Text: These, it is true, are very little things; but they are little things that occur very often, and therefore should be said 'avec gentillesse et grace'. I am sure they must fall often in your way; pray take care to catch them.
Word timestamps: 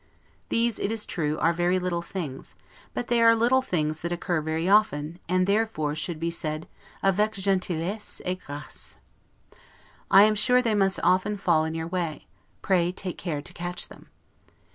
These, 0.49 0.79
it 0.79 0.91
is 0.91 1.05
true, 1.05 1.37
are 1.37 1.53
very 1.53 1.77
little 1.77 2.01
things; 2.01 2.55
but 2.95 3.05
they 3.05 3.21
are 3.21 3.35
little 3.35 3.61
things 3.61 4.01
that 4.01 4.11
occur 4.11 4.41
very 4.41 4.67
often, 4.67 5.19
and 5.29 5.45
therefore 5.45 5.93
should 5.93 6.19
be 6.19 6.31
said 6.31 6.67
'avec 7.03 7.33
gentillesse 7.33 8.19
et 8.25 8.39
grace'. 8.43 8.95
I 10.09 10.23
am 10.23 10.33
sure 10.33 10.59
they 10.59 10.73
must 10.73 10.99
fall 10.99 11.11
often 11.13 11.37
in 11.67 11.75
your 11.75 11.85
way; 11.85 12.25
pray 12.63 12.91
take 12.91 13.19
care 13.19 13.43
to 13.43 13.53
catch 13.53 13.89
them. 13.89 14.09